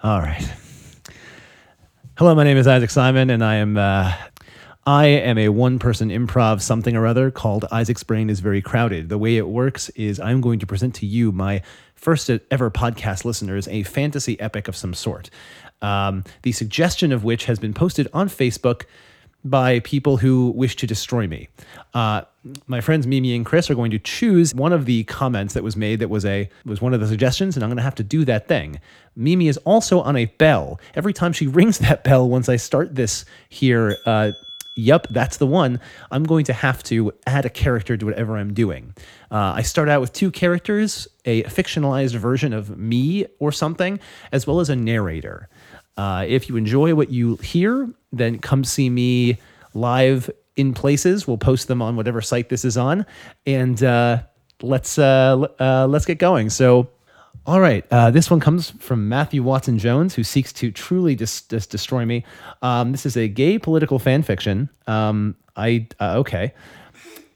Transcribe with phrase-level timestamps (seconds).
[0.00, 0.48] All right.
[2.16, 4.14] Hello, my name is Isaac Simon, and I am uh,
[4.86, 9.08] I am a one-person improv something or other called Isaac's Brain is Very Crowded.
[9.08, 11.62] The way it works is I'm going to present to you, my
[11.96, 15.30] first ever podcast listeners, a fantasy epic of some sort.
[15.82, 18.84] Um, the suggestion of which has been posted on Facebook
[19.44, 21.48] by people who wish to destroy me.
[21.94, 22.22] Uh,
[22.66, 25.76] my friends Mimi and Chris are going to choose one of the comments that was
[25.76, 28.02] made that was a was one of the suggestions, and I'm going to have to
[28.02, 28.80] do that thing.
[29.16, 30.80] Mimi is also on a bell.
[30.94, 33.96] Every time she rings that bell, once I start this here.
[34.04, 34.32] Uh,
[34.78, 35.80] Yep, that's the one.
[36.12, 38.94] I'm going to have to add a character to whatever I'm doing.
[39.28, 43.98] Uh, I start out with two characters a fictionalized version of me or something,
[44.30, 45.48] as well as a narrator.
[45.98, 49.36] Uh, if you enjoy what you hear, then come see me
[49.74, 51.26] live in places.
[51.26, 53.04] We'll post them on whatever site this is on,
[53.44, 54.22] and uh,
[54.62, 56.50] let's uh, uh, let's get going.
[56.50, 56.88] So,
[57.44, 61.42] all right, uh, this one comes from Matthew Watson Jones, who seeks to truly dis-
[61.42, 62.24] dis- destroy me.
[62.62, 64.70] Um, this is a gay political fan fiction.
[64.86, 66.54] Um, I uh, okay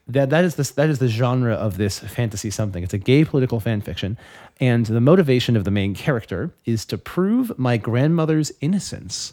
[0.08, 2.82] that that is the that is the genre of this fantasy something.
[2.82, 4.18] It's a gay political fan fiction,
[4.60, 9.32] and the motivation of the main character is to prove my grandmother's innocence.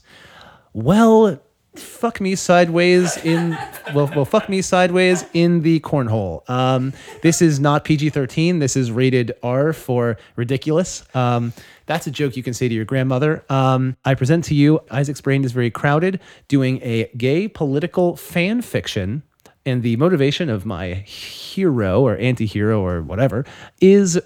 [0.74, 1.42] Well,
[1.76, 3.52] fuck me sideways in
[3.96, 6.48] well, well fuck me sideways in the cornhole.
[6.48, 8.60] Um, this is not PG thirteen.
[8.60, 11.04] This is rated R for ridiculous.
[11.16, 11.52] Um,
[11.88, 13.44] that's a joke you can say to your grandmother.
[13.50, 18.62] Um, I present to you Isaac's brain is very crowded, doing a gay political fan
[18.62, 19.24] fiction
[19.66, 23.46] and the motivation of my hero or anti hero or whatever
[23.82, 24.20] is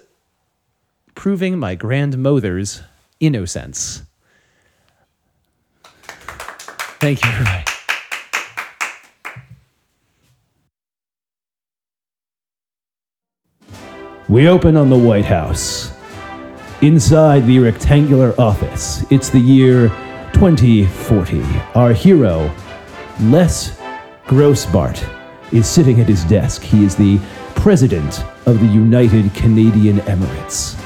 [1.14, 2.82] proving my grandmother's
[3.20, 4.02] innocence.
[7.00, 7.64] Thank you, everybody.
[14.26, 15.92] We open on the White House.
[16.80, 19.90] Inside the rectangular office, it's the year
[20.32, 21.42] 2040.
[21.74, 22.50] Our hero,
[23.20, 23.78] Les
[24.24, 24.98] Grossbart,
[25.54, 26.62] is sitting at his desk.
[26.62, 27.20] He is the
[27.54, 30.78] President of the United Canadian Emirates.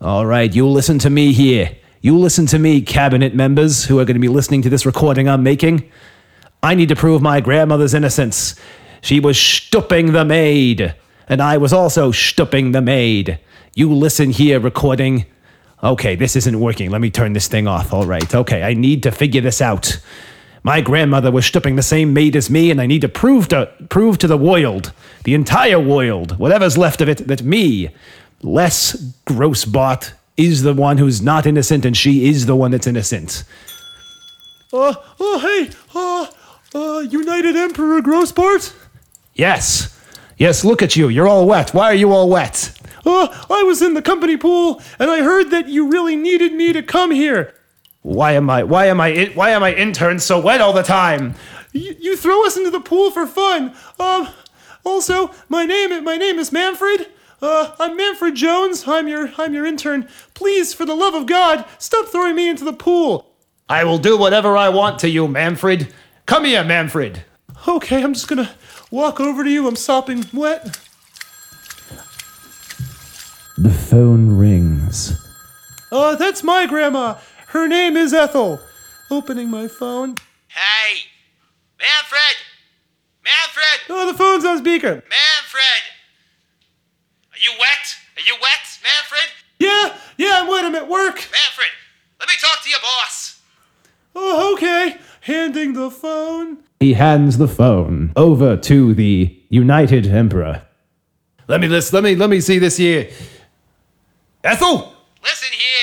[0.00, 1.76] All right, you listen to me here.
[2.00, 5.28] You listen to me, cabinet members who are going to be listening to this recording
[5.28, 5.90] I'm making.
[6.62, 8.54] I need to prove my grandmother's innocence.
[9.00, 10.94] She was stooping the maid,
[11.28, 13.40] and I was also stooping the maid.
[13.74, 15.26] You listen here, recording.
[15.82, 16.90] Okay, this isn't working.
[16.90, 17.92] Let me turn this thing off.
[17.92, 19.98] All right, okay, I need to figure this out.
[20.66, 23.70] My grandmother was stooping the same maid as me, and I need to prove to
[23.90, 24.92] prove to the world,
[25.24, 27.90] the entire world, whatever's left of it, that me,
[28.40, 28.94] Les
[29.26, 33.44] Grossbart, is the one who's not innocent, and she is the one that's innocent.
[34.72, 36.26] Uh, oh, hey, uh,
[36.74, 38.74] uh, United Emperor Grossbart?
[39.34, 40.00] Yes.
[40.38, 41.10] Yes, look at you.
[41.10, 41.74] You're all wet.
[41.74, 42.72] Why are you all wet?
[43.04, 46.72] Uh, I was in the company pool, and I heard that you really needed me
[46.72, 47.54] to come here.
[48.04, 50.82] Why am I why am I in, why am I interns so wet all the
[50.82, 51.36] time?
[51.72, 53.74] You, you throw us into the pool for fun.
[53.98, 54.28] Um,
[54.84, 57.08] also, my name my name is Manfred.
[57.40, 58.86] Uh, I'm Manfred Jones.
[58.86, 60.06] I'm your I'm your intern.
[60.34, 63.34] Please, for the love of God, stop throwing me into the pool.
[63.70, 65.90] I will do whatever I want to you, Manfred.
[66.26, 67.24] Come here, Manfred.
[67.66, 68.50] Okay, I'm just gonna
[68.90, 69.66] walk over to you.
[69.66, 70.78] I'm sopping wet.
[73.56, 75.18] The phone rings.
[75.90, 77.16] Uh, that's my grandma.
[77.54, 78.58] Her name is Ethel.
[79.12, 80.16] Opening my phone.
[80.48, 81.04] Hey,
[81.78, 82.36] Manfred!
[83.22, 83.80] Manfred!
[83.90, 84.88] Oh, the phone's on speaker.
[84.88, 85.82] Manfred!
[87.30, 87.96] Are you wet?
[88.16, 89.30] Are you wet, Manfred?
[89.60, 90.64] Yeah, yeah, I'm wet.
[90.64, 91.14] I'm at work.
[91.14, 91.68] Manfred,
[92.18, 93.40] let me talk to your boss.
[94.16, 94.96] Oh, okay.
[95.20, 96.58] Handing the phone.
[96.80, 100.62] He hands the phone over to the United Emperor.
[101.46, 103.08] Let me let me let me see this here.
[104.42, 104.92] Ethel.
[105.22, 105.73] Listen here.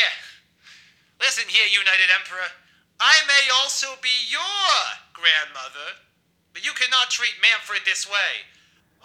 [1.31, 2.49] Listen here, United Emperor.
[2.99, 4.39] I may also be your
[5.13, 5.95] grandmother,
[6.51, 8.43] but you cannot treat Manfred this way.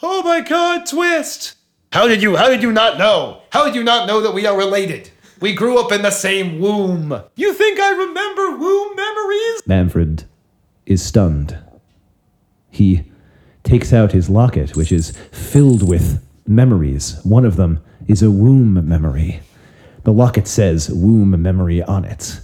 [0.02, 1.54] Oh my god, twist!
[1.92, 3.42] How did you how did you not know?
[3.52, 5.08] How did you not know that we are related?
[5.40, 7.16] We grew up in the same womb.
[7.36, 9.62] You think I remember womb memories?
[9.64, 10.24] Manfred
[10.84, 11.56] is stunned.
[12.70, 13.04] He
[13.62, 17.20] takes out his locket, which is filled with memories.
[17.22, 19.42] One of them is a womb memory.
[20.06, 22.38] The locket says womb memory on it.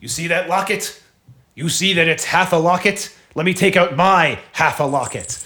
[0.00, 1.02] You see that locket?
[1.54, 3.16] You see that it's half a locket?
[3.34, 5.42] Let me take out my half a locket.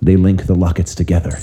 [0.00, 1.36] They link the lockets together.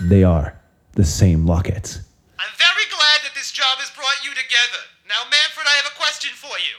[0.00, 0.58] They are
[0.98, 2.00] the same locket.
[2.40, 4.82] I'm very glad that this job has brought you together.
[5.06, 6.74] Now, Manfred, I have a question for you.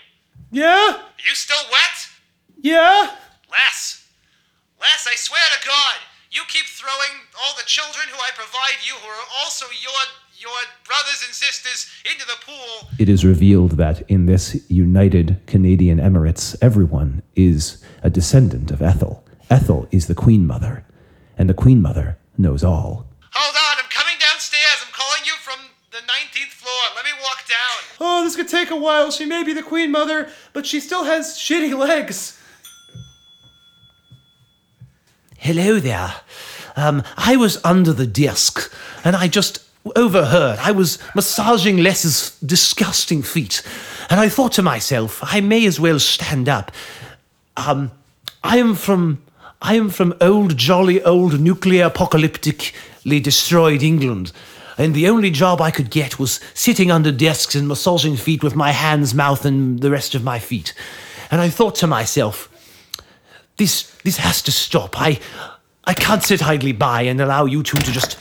[0.52, 1.00] Yeah?
[1.00, 2.04] Are you still wet?
[2.60, 3.16] Yeah?
[3.48, 4.04] Les.
[4.76, 5.96] Les, I swear to God,
[6.36, 10.04] you keep throwing all the children who I provide you who are also your
[10.40, 10.52] your
[10.86, 12.90] brothers and sisters into the pool.
[12.98, 19.24] It is revealed that in this United Canadian Emirates, everyone is a descendant of Ethel.
[19.50, 20.86] Ethel is the Queen Mother,
[21.38, 23.06] and the Queen Mother knows all.
[23.34, 24.84] Hold on, I'm coming downstairs.
[24.86, 25.60] I'm calling you from
[25.92, 26.82] the 19th floor.
[26.96, 27.98] Let me walk down.
[28.00, 29.12] Oh, this could take a while.
[29.12, 32.40] She may be the Queen Mother, but she still has shitty legs.
[35.38, 36.14] Hello there.
[36.76, 38.72] Um, I was under the desk
[39.04, 40.60] and I just overheard.
[40.60, 43.64] I was massaging Les's disgusting feet,
[44.10, 46.72] and I thought to myself, I may as well stand up.
[47.58, 47.92] Um,
[48.44, 49.22] I am from.
[49.62, 54.32] I am from old, jolly old nuclear apocalyptically destroyed England,
[54.78, 58.56] and the only job I could get was sitting under desks and massaging feet with
[58.56, 60.74] my hands, mouth, and the rest of my feet.
[61.30, 62.48] And I thought to myself,
[63.58, 65.00] this this has to stop.
[65.00, 65.20] I
[65.84, 68.18] I can't sit idly by and allow you two to just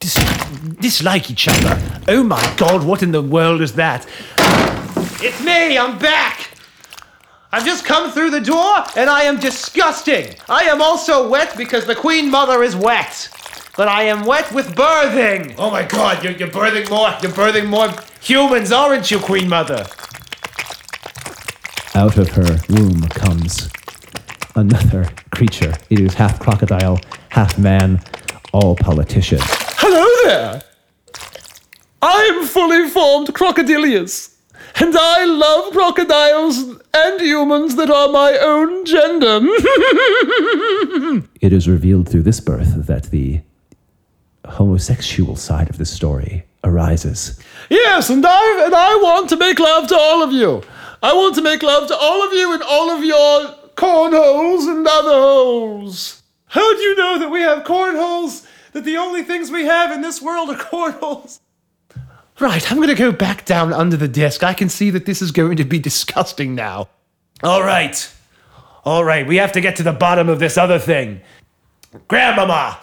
[0.00, 1.80] dis- dislike each other.
[2.08, 4.06] Oh my god, what in the world is that?
[5.20, 6.50] It's me, I'm back!
[7.50, 10.34] I've just come through the door and I am disgusting.
[10.48, 13.30] I am also wet because the Queen Mother is wet.
[13.76, 15.54] But I am wet with birthing.
[15.56, 17.08] Oh my god, you're, you're birthing more.
[17.22, 17.88] You're birthing more
[18.20, 19.86] humans, aren't you, Queen Mother?
[21.94, 23.70] Out of her womb comes
[24.54, 25.74] another creature.
[25.88, 28.02] It is half crocodile, half man,
[28.52, 29.40] all politician.
[30.28, 30.60] There.
[32.02, 34.34] I am fully formed Crocodilius.
[34.76, 36.58] And I love crocodiles
[36.92, 39.40] and humans that are my own gender.
[41.40, 43.40] It is revealed through this birth that the
[44.44, 47.40] homosexual side of the story arises.
[47.70, 50.62] yes, and I and I want to make love to all of you.
[51.02, 54.86] I want to make love to all of you and all of your cornholes and
[54.86, 56.22] other holes.
[56.46, 58.47] How do you know that we have cornholes?
[58.78, 61.40] That the only things we have in this world are cornholes?
[62.38, 64.44] Right, I'm gonna go back down under the desk.
[64.44, 66.88] I can see that this is going to be disgusting now.
[67.42, 68.08] All right.
[68.84, 71.22] All right, we have to get to the bottom of this other thing.
[72.06, 72.78] Grandmama!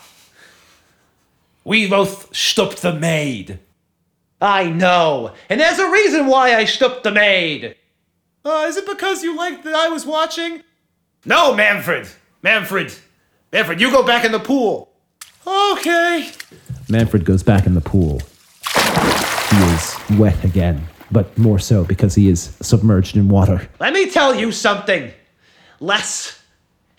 [1.63, 3.59] We both stooped the maid.
[4.41, 7.77] I know, and there's a reason why I stooped the maid.
[8.43, 10.61] Uh, is it because you liked that I was watching?
[11.23, 12.09] No, Manfred.
[12.41, 12.93] Manfred.
[13.53, 14.91] Manfred, you go back in the pool.
[15.47, 16.31] Okay.
[16.89, 18.21] Manfred goes back in the pool.
[19.49, 23.67] He is wet again, but more so because he is submerged in water.
[23.79, 25.11] Let me tell you something.
[25.79, 26.39] Les.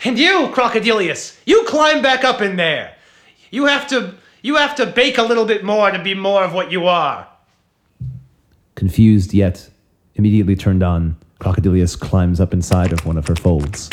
[0.05, 2.95] And you, Crocodilius, you climb back up in there.
[3.51, 6.53] You have to you have to bake a little bit more to be more of
[6.53, 7.27] what you are.
[8.75, 9.69] Confused yet
[10.15, 13.91] immediately turned on, Crocodilius climbs up inside of one of her folds.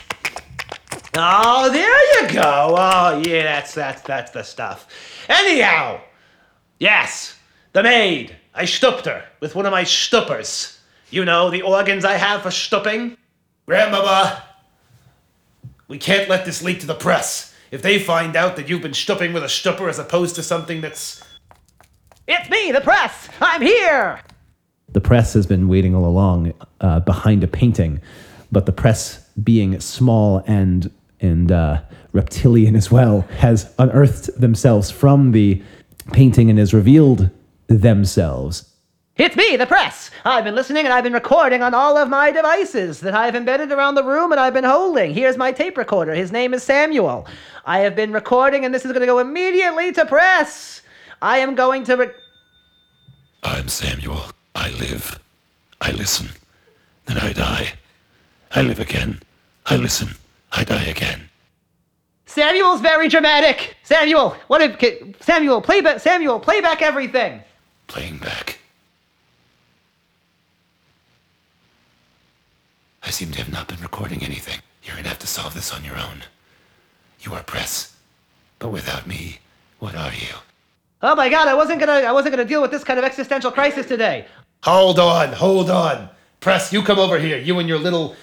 [1.15, 2.75] Oh, there you go.
[2.77, 4.87] Oh, yeah, that's that's that's the stuff.
[5.29, 6.01] Anyhow,
[6.79, 7.37] yes,
[7.73, 8.35] the maid.
[8.55, 10.79] I stooped her with one of my stuppers.
[11.09, 13.17] You know, the organs I have for stooping.
[13.67, 14.43] Grandmama,
[15.87, 17.53] we can't let this leak to the press.
[17.69, 20.81] If they find out that you've been stooping with a stupper as opposed to something
[20.81, 21.23] that's.
[22.27, 23.29] It's me, the press.
[23.39, 24.19] I'm here.
[24.89, 27.99] The press has been waiting all along uh, behind a painting,
[28.51, 30.91] but the press, being small and
[31.23, 31.81] and uh,
[32.11, 35.61] reptilian as well, has unearthed themselves from the
[36.11, 37.29] painting and has revealed
[37.67, 38.69] themselves.
[39.15, 40.09] It's me, the press.
[40.25, 43.71] I've been listening and I've been recording on all of my devices that I've embedded
[43.71, 45.13] around the room and I've been holding.
[45.13, 46.15] Here's my tape recorder.
[46.15, 47.27] His name is Samuel.
[47.63, 50.81] I have been recording and this is going to go immediately to press.
[51.21, 51.95] I am going to.
[51.95, 52.11] Re-
[53.43, 54.19] I'm Samuel.
[54.55, 55.19] I live.
[55.79, 56.29] I listen.
[57.05, 57.73] Then I die.
[58.51, 59.21] I live again.
[59.67, 60.09] I listen.
[60.53, 61.29] I die again.
[62.25, 63.75] Samuel's very dramatic.
[63.83, 65.21] Samuel, what if.
[65.21, 65.99] Samuel, play back.
[65.99, 67.41] Samuel, play back everything.
[67.87, 68.59] Playing back.
[73.03, 74.59] I seem to have not been recording anything.
[74.83, 76.23] You're gonna have to solve this on your own.
[77.21, 77.95] You are press.
[78.59, 79.39] But without me,
[79.79, 80.35] what are you?
[81.01, 83.51] Oh my god, I wasn't gonna I wasn't gonna deal with this kind of existential
[83.51, 84.25] crisis today.
[84.63, 86.09] Hold on, hold on.
[86.39, 87.37] Press, you come over here.
[87.37, 88.15] You and your little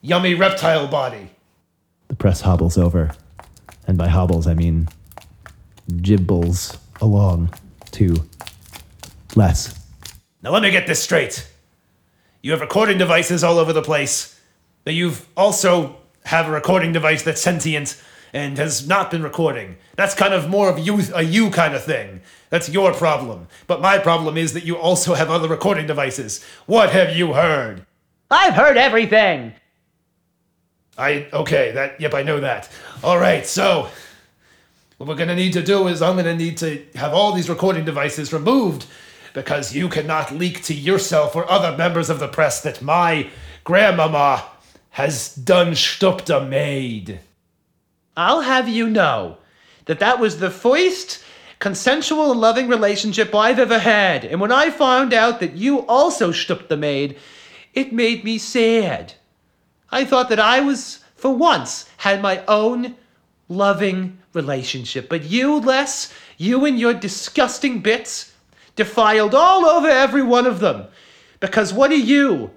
[0.00, 1.30] yummy reptile body.
[2.12, 3.14] The press hobbles over,
[3.86, 4.90] and by hobbles I mean
[5.88, 7.54] gibbles along
[7.92, 8.28] to
[9.34, 9.74] Les.
[10.42, 11.50] Now let me get this straight.
[12.42, 14.38] You have recording devices all over the place.
[14.84, 17.98] But you've also have a recording device that's sentient
[18.34, 19.78] and has not been recording.
[19.96, 22.20] That's kind of more of you a you kind of thing.
[22.50, 23.48] That's your problem.
[23.66, 26.44] But my problem is that you also have other recording devices.
[26.66, 27.86] What have you heard?
[28.30, 29.54] I've heard everything.
[30.98, 32.68] I okay, that yep, I know that.
[33.02, 33.88] All right, so
[34.98, 37.84] what we're gonna need to do is I'm gonna need to have all these recording
[37.84, 38.86] devices removed
[39.32, 43.28] because you cannot leak to yourself or other members of the press that my
[43.64, 44.44] grandmama
[44.90, 47.20] has done stupped a maid.
[48.16, 49.38] I'll have you know
[49.86, 51.24] that that was the first
[51.58, 54.24] consensual and loving relationship I've ever had.
[54.24, 56.30] And when I found out that you also
[56.68, 57.16] the maid,
[57.72, 59.14] it made me sad.
[59.92, 62.96] I thought that I was, for once, had my own
[63.48, 65.08] loving relationship.
[65.08, 68.32] But you, Les, you and your disgusting bits
[68.74, 70.86] defiled all over every one of them.
[71.38, 72.50] Because what do you?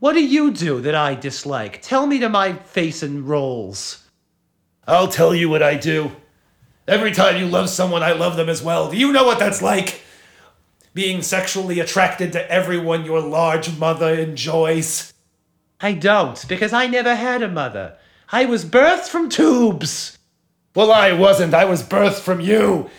[0.00, 1.80] What do you do that I dislike?
[1.82, 4.04] Tell me to my face and rolls.
[4.86, 6.12] I'll tell you what I do.
[6.86, 8.90] Every time you love someone, I love them as well.
[8.90, 10.02] Do you know what that's like?
[10.94, 15.12] Being sexually attracted to everyone your large mother enjoys.
[15.80, 17.96] I don't, because I never had a mother.
[18.30, 20.18] I was birthed from tubes.
[20.74, 21.54] Well, I wasn't.
[21.54, 22.90] I was birthed from you.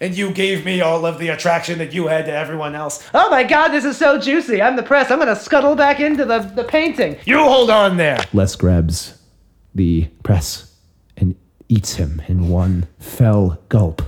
[0.00, 3.04] And you gave me all of the attraction that you had to everyone else.
[3.12, 4.62] Oh my god, this is so juicy.
[4.62, 5.10] I'm the press.
[5.10, 7.16] I'm gonna scuttle back into the, the painting.
[7.24, 8.24] You hold on there.
[8.32, 9.20] Les grabs
[9.74, 10.76] the press
[11.16, 11.34] and
[11.68, 14.02] eats him in one fell gulp.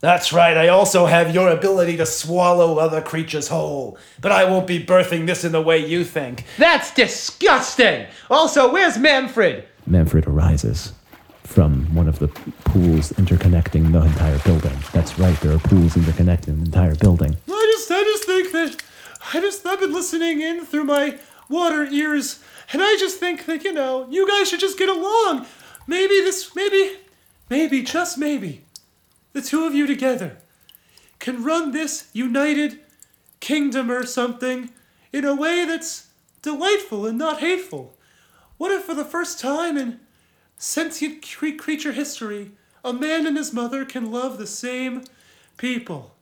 [0.00, 3.98] That's right, I also have your ability to swallow other creatures whole.
[4.20, 6.44] But I won't be birthing this in the way you think.
[6.56, 8.06] That's disgusting!
[8.30, 9.64] Also, where's Manfred?
[9.86, 10.94] Manfred arises
[11.42, 14.76] from one of the pools interconnecting the entire building.
[14.92, 17.36] That's right, there are pools interconnecting the entire building.
[17.48, 18.82] I just I just think that
[19.34, 22.42] I just I've been listening in through my water ears
[22.72, 25.46] and I just think that, you know, you guys should just get along.
[25.86, 26.92] Maybe this maybe
[27.50, 28.64] maybe just maybe
[29.32, 30.38] the two of you together
[31.18, 32.80] can run this united
[33.40, 34.70] kingdom or something
[35.12, 36.08] in a way that's
[36.42, 37.96] delightful and not hateful.
[38.56, 40.00] What if for the first time in
[40.56, 42.52] sentient cre- creature history,
[42.84, 45.04] a man and his mother can love the same
[45.56, 46.14] people?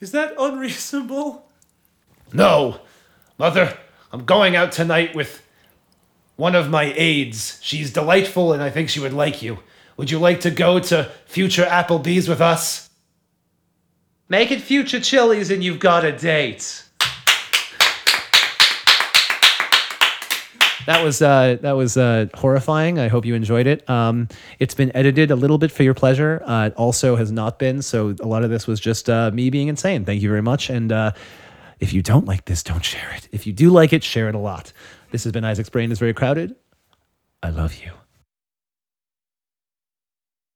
[0.00, 1.48] Is that unreasonable?
[2.32, 2.80] No.
[3.38, 3.78] Mother,
[4.12, 5.42] I'm going out tonight with
[6.36, 7.58] one of my aides.
[7.62, 9.58] She's delightful and I think she would like you.
[9.98, 12.88] Would you like to go to future Applebee's with us?
[14.28, 16.84] Make it future Chili's and you've got a date.
[20.86, 22.98] That was uh, that was uh, horrifying.
[22.98, 23.88] I hope you enjoyed it.
[23.90, 24.28] Um,
[24.58, 26.42] it's been edited a little bit for your pleasure.
[26.46, 27.82] Uh, it also has not been.
[27.82, 30.04] So a lot of this was just uh, me being insane.
[30.04, 30.70] Thank you very much.
[30.70, 31.12] And uh,
[31.80, 33.28] if you don't like this, don't share it.
[33.32, 34.72] If you do like it, share it a lot.
[35.10, 36.54] This has been Isaac's brain is very crowded.
[37.42, 37.90] I love you.